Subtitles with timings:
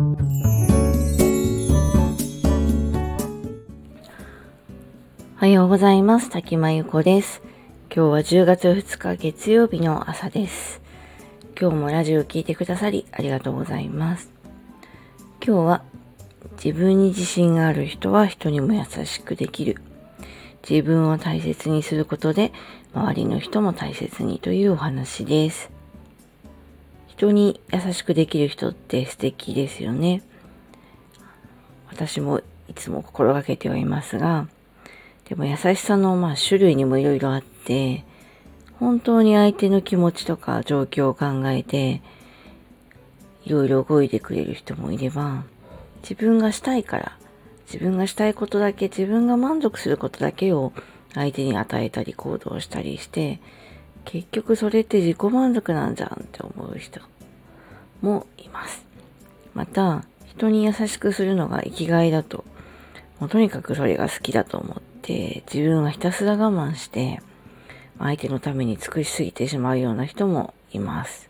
[0.00, 0.16] お
[5.36, 6.30] はようございます。
[6.30, 7.42] 滝間由子です。
[7.94, 10.80] 今日は10月2日月曜日の朝です。
[11.60, 14.32] 今日もラジオを聴いてくださりありがとうございます。
[15.44, 15.82] 今日は
[16.64, 19.82] 自分に自信がある人は人にも優しくできる。
[20.66, 22.52] 自分を大切にすることで
[22.94, 25.70] 周りの人も大切にというお話です。
[27.20, 30.22] 人に優しくできる人って素敵ですよね。
[31.90, 34.48] 私もいつも心がけてはいますが、
[35.28, 38.06] でも優しさのまあ種類にもいろいろあって、
[38.78, 42.00] 本当に相手の気持ちとか状況を考えて、
[43.44, 45.44] いろいろ動いてくれる人もいれば、
[46.02, 47.18] 自分がしたいから、
[47.66, 50.72] 自分がしたいことだけ、自分が満足することだけを
[51.12, 53.40] 相手に与えたり行動したりして、
[54.04, 57.00] 結局それって自己満足なんじゃんって思う人
[58.00, 58.84] もいます。
[59.54, 62.44] また、人に優しくするのが生きがいだと、
[63.18, 67.20] もうとにかくそれが好きだと思って、自分はひたすら我慢して、
[67.98, 71.28] 相手のために尽くしすぎてしまうような人もいます。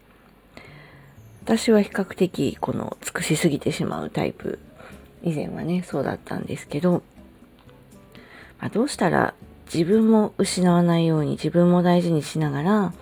[1.42, 4.60] 私は比較的この尽くしすぎてしまうタイプ、
[5.22, 7.02] 以前はね、そうだったんですけど、
[8.60, 9.34] まあ、どうしたら
[9.72, 12.92] 自分も失わないように自分も大事にしながら、ま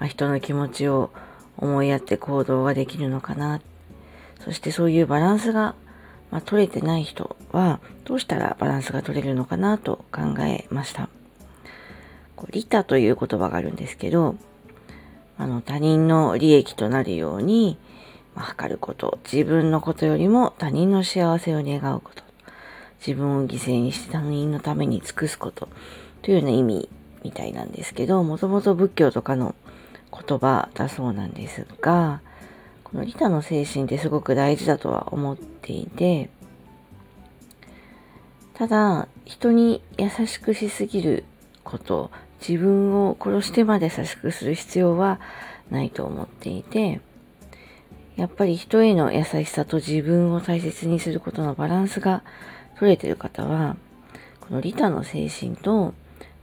[0.00, 1.10] あ、人の気持ちを
[1.56, 3.60] 思いやって行動ができるのかな。
[4.44, 5.74] そしてそういうバランスが
[6.30, 11.08] まあ、取れてない人はどうしたらバランスが取れるのかなと考えました。
[12.36, 14.36] こう利他という言葉があるんですけど、
[15.38, 17.78] あの他人の利益となるように、
[18.34, 22.22] まあ、測ること、自分のことよりも他人の幸せを願うこと、
[23.00, 25.68] 自分を犠牲にして他人のために尽くすこと
[26.28, 26.90] というような意味
[27.24, 29.54] みたいなんですけど、もともと仏教とかの
[30.12, 32.20] 言葉だそうなんですが、
[32.84, 36.28] この利他の精神ってすごく大事だとは思っていて、
[38.52, 41.24] ただ、人に優しくしすぎる
[41.64, 42.10] こと、
[42.46, 45.20] 自分を殺してまで優しくする必要は
[45.70, 47.00] ないと思っていて、
[48.16, 52.22] やっぱり人への優しさと自分を大切にすることのバランスが
[52.78, 53.78] 取れてる方は、
[54.40, 55.94] この利他の精神と、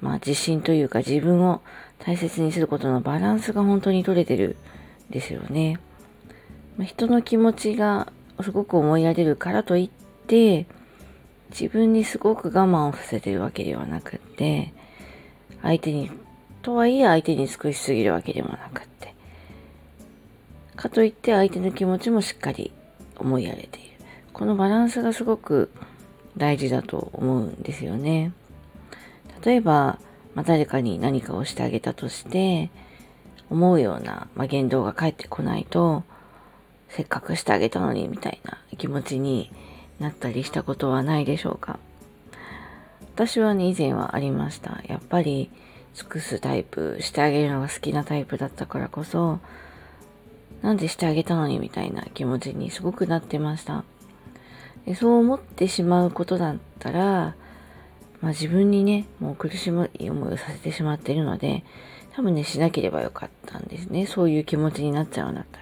[0.05, 1.61] まあ自信というか自分を
[1.97, 4.55] 大切にすることのバランスが本当に取れてる
[5.09, 5.79] んですよね。
[6.77, 8.13] ま人の気持ちが
[8.43, 9.89] すごく思いやれるからといっ
[10.27, 10.67] て
[11.49, 14.73] 自分にすごく我慢をさせてるわけではなくって
[15.63, 16.11] 相手に
[16.61, 19.15] とはいえ相手に尽くしすぎるわけでもなくって
[20.75, 22.71] かといって相手の気持ちもしっかり
[23.17, 23.89] 思いやれている
[24.33, 25.71] このバランスがすごく
[26.37, 28.33] 大事だと思うんですよね
[29.45, 29.99] 例えば、
[30.33, 32.69] まあ、誰かに何かをしてあげたとして
[33.49, 36.03] 思うような、まあ、言動が返ってこないと
[36.89, 39.51] せっかくしてあげたのにみたいな気持ちに
[39.99, 41.79] なったりしたことはないでしょうか
[43.15, 44.81] 私はね、以前はありました。
[44.89, 45.49] やっぱり
[45.93, 49.39] 尽くすタイプ、してあげるのが好きなタイプだったからこそ、
[50.61, 53.85] なんでしてあげたのにみたいな気持ちにすごくなってました。
[54.85, 57.35] でそう思ってしまうことだったら、
[58.25, 61.63] まあ自分にね、もう苦しむ思いをさせてしまっているので、
[62.15, 64.07] 多分ね、しなければよかったんですね。
[64.07, 65.59] そういう気持ちになっちゃうんだった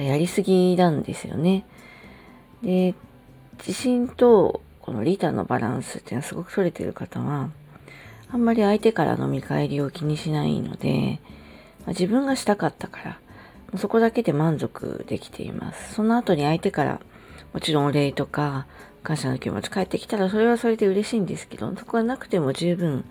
[0.00, 0.08] ら。
[0.08, 1.66] やりすぎなんですよね。
[2.62, 2.94] で、
[3.58, 7.50] 自信とこのリーダーのバランスっていうのはすごく取れてる方は、
[8.30, 11.18] あんまり相手からの見返りを気にしないので、
[11.80, 13.18] まあ、自分がしたかったから、
[13.76, 15.94] そこだけで満足できています。
[15.94, 17.00] その後に相手から
[17.52, 18.66] もちろんお礼とか
[19.02, 23.04] 感謝の気持ち返ってきたらそれはそれで嬉しいんですけど、そこはなくても十分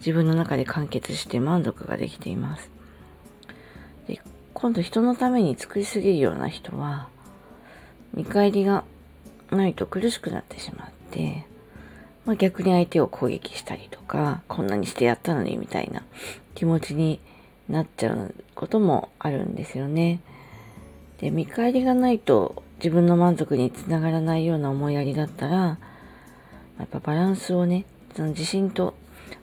[0.00, 2.70] 自分の中で完結して満足ができています。
[4.06, 4.20] で
[4.54, 7.08] 今度人のために作りすぎるような人は、
[8.14, 8.84] 見返りが
[9.50, 11.46] ないと苦しくなってしまって、
[12.26, 16.02] まあ、逆に相手を攻撃したりとか、こんなにしてやったのにみたいな
[16.54, 17.20] 気持ちに
[17.68, 20.20] なっちゃうこともあるんですよね。
[21.20, 25.78] で、見返りがないと自分の満足につながらないような思いやりだったら、
[26.78, 27.84] やっぱバランスをね、
[28.14, 28.94] その自信と、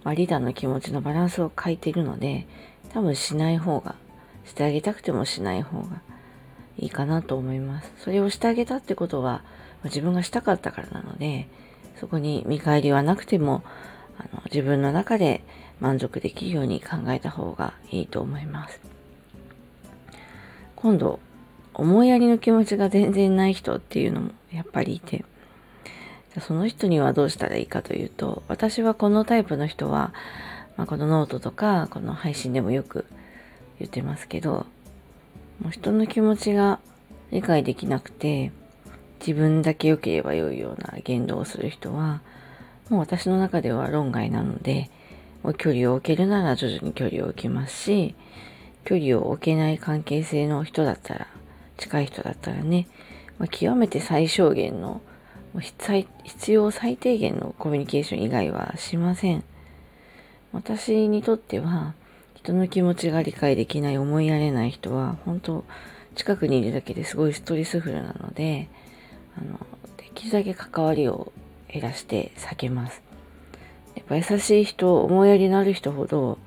[0.03, 2.47] まあ、リーダーの気持ちのバランスを変えているので、
[2.93, 3.95] 多分しない方が
[4.45, 6.01] してあげたくてもしない方が
[6.77, 7.91] いいかなと思います。
[7.99, 9.43] それをしてあげたってことは、
[9.83, 11.47] 自分がしたかったからなので、
[11.99, 13.63] そこに見返りはなくても、
[14.17, 15.43] あの自分の中で
[15.81, 18.79] 満足できるように考えた方がいいと思います。
[20.75, 21.19] 今度、
[21.77, 25.25] 思いやりの気持ちが全然ない人っていうのもやっぱりいて、
[26.41, 30.13] その人にはどうしたらいいかというと、私はこのタイプの人は、
[30.77, 33.05] まあ、このノートとか、この配信でもよく
[33.79, 34.65] 言ってますけど、
[35.61, 36.79] もう人の気持ちが
[37.31, 38.51] 理解できなくて、
[39.19, 42.21] 自分だけ良ければ良いような言動をする人は、
[42.89, 44.89] もう私の中では論外なので、
[45.43, 48.15] もう距離を置けるなら徐々に距離を置きますし、
[48.83, 51.27] 距離を置けない関係性の人だったら、
[51.77, 52.87] 近い人だったらね、
[53.39, 55.01] まあ、極めて最小限の
[55.59, 59.43] 必要最低限のコミュニケーション以外はしません。
[60.51, 61.93] 私にとっては、
[62.35, 65.65] 人の気持ちが理解できない、思いやれない人は、本当
[66.15, 68.69] 近くにいるだけですごいストレスフルなので、
[69.37, 69.59] あの、
[69.97, 71.31] できるだけ関わりを
[71.71, 73.01] 減らして避けます。
[73.95, 76.37] やっぱ優しい人、思いやりのある人ほど、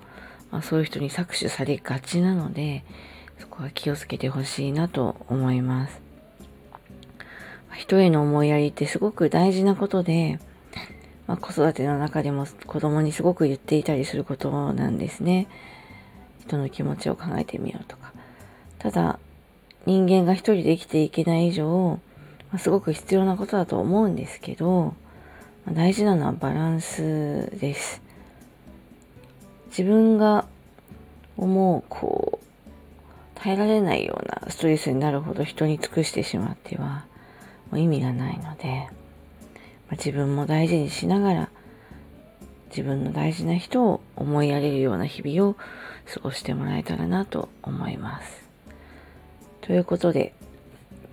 [0.50, 2.84] まあ、そういう人に搾取されがちなので、
[3.38, 6.00] そこは気をつけてほしいなと思います。
[7.76, 10.40] 人への思いやりってすごく大事なことで、
[11.28, 15.46] まあ、子育ての中でも子供にすごく言っていたりすることなんですね。
[16.40, 18.12] 人の気持ちを考えてみようとか。
[18.78, 19.18] ただ、
[19.86, 22.00] 人間が一人で生きていけない以上、
[22.50, 24.94] まあ、すごく必要なことだと思うんですけど、
[25.64, 28.02] まあ、大事なのはバランスです。
[29.68, 30.46] 自分が
[31.36, 32.27] 思う、こう、
[33.42, 37.06] 耐えられないようなストレスになるほど人に尽くしてしまっては、
[37.70, 38.88] もう意味がないので、
[39.88, 41.50] まあ、自分も大事にしながら、
[42.70, 48.48] 自分の大事な人を思いやれるような日々を過ごしてもらえたらなと思います。
[49.60, 50.34] ということで、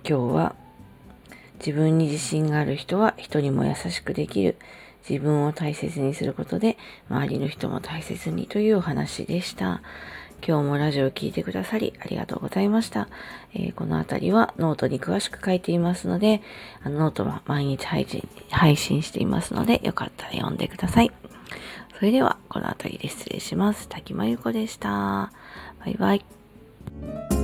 [0.08, 0.54] 今日は
[1.58, 4.56] 自分に自信がある人は人にも優しくできる。
[5.08, 6.76] 自分を大切にすることで
[7.08, 9.80] 周りの人も大切にというお話でした。
[10.46, 13.08] 今日もラジオを聴いてくださりありがとうございました。
[13.54, 16.42] えー、このあたりはノートに詳しく書いていますので、
[16.82, 21.12] あのノートは毎日配信配信していますので、よかったら読んでください。
[21.98, 23.88] それでは、このあたりで失礼します。
[23.88, 24.88] 滝真由子でした。
[24.88, 27.35] バイバイ。